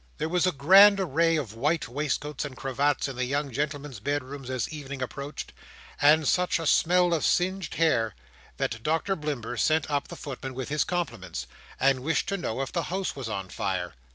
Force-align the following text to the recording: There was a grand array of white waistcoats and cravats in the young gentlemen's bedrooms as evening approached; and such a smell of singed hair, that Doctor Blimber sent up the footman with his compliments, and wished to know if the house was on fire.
There 0.17 0.29
was 0.29 0.47
a 0.47 0.51
grand 0.51 0.99
array 0.99 1.35
of 1.35 1.53
white 1.53 1.87
waistcoats 1.87 2.43
and 2.43 2.57
cravats 2.57 3.07
in 3.07 3.15
the 3.17 3.25
young 3.25 3.51
gentlemen's 3.51 3.99
bedrooms 3.99 4.49
as 4.49 4.67
evening 4.69 4.99
approached; 4.99 5.53
and 6.01 6.27
such 6.27 6.57
a 6.57 6.65
smell 6.65 7.13
of 7.13 7.23
singed 7.23 7.75
hair, 7.75 8.15
that 8.57 8.81
Doctor 8.81 9.15
Blimber 9.15 9.57
sent 9.57 9.91
up 9.91 10.07
the 10.07 10.15
footman 10.15 10.55
with 10.55 10.69
his 10.69 10.83
compliments, 10.83 11.45
and 11.79 11.99
wished 11.99 12.27
to 12.29 12.37
know 12.37 12.61
if 12.63 12.71
the 12.71 12.85
house 12.89 13.15
was 13.15 13.29
on 13.29 13.49
fire. 13.49 13.93